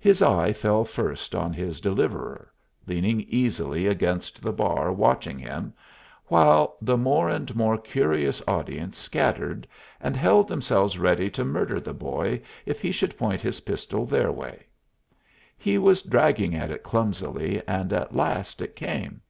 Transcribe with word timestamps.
His 0.00 0.22
eye 0.22 0.52
fell 0.52 0.84
first 0.84 1.36
on 1.36 1.52
his 1.52 1.80
deliverer, 1.80 2.52
leaning 2.88 3.20
easily 3.28 3.86
against 3.86 4.42
the 4.42 4.50
bar 4.52 4.90
watching 4.92 5.38
him, 5.38 5.72
while 6.26 6.76
the 6.82 6.96
more 6.96 7.28
and 7.28 7.54
more 7.54 7.78
curious 7.78 8.42
audience 8.48 8.98
scattered, 8.98 9.68
and 10.00 10.16
held 10.16 10.48
themselves 10.48 10.98
ready 10.98 11.30
to 11.30 11.44
murder 11.44 11.78
the 11.78 11.94
boy 11.94 12.42
if 12.66 12.80
he 12.80 12.90
should 12.90 13.16
point 13.16 13.40
his 13.40 13.60
pistol 13.60 14.04
their 14.04 14.32
way. 14.32 14.66
He 15.56 15.78
was 15.78 16.02
dragging 16.02 16.56
at 16.56 16.72
it 16.72 16.82
clumsily, 16.82 17.62
and 17.68 17.92
at 17.92 18.16
last 18.16 18.60
it 18.60 18.74
came. 18.74 19.20